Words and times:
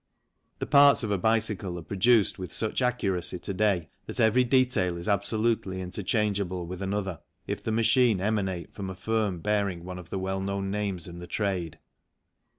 The 0.57 0.65
parts 0.65 1.03
of 1.03 1.11
a 1.11 1.17
bicycle 1.19 1.77
are 1.77 1.83
produced 1.83 2.39
with 2.39 2.51
such 2.51 2.81
accuracy 2.81 3.37
to 3.37 3.53
day 3.53 3.91
that 4.07 4.19
every 4.19 4.43
detail 4.43 4.97
is 4.97 5.07
absolutely 5.07 5.79
interchangeable 5.79 6.65
with 6.65 6.81
another 6.81 7.19
if 7.45 7.61
the 7.61 7.71
machine 7.71 8.19
emanate 8.19 8.73
from 8.73 8.89
a 8.89 8.95
firm 8.95 9.41
bearing 9.41 9.83
one 9.83 9.99
of 9.99 10.09
the 10.09 10.17
well 10.17 10.41
known 10.41 10.71
names 10.71 11.07
in 11.07 11.19
the 11.19 11.27
trade. 11.27 11.77